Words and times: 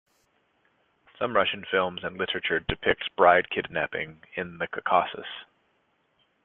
Some 1.19 1.35
Russian 1.35 1.63
films 1.69 2.03
and 2.03 2.17
literature 2.17 2.59
depict 2.59 3.15
bride 3.15 3.51
kidnapping 3.51 4.23
in 4.33 4.57
the 4.57 4.65
Caucasus. 4.65 5.27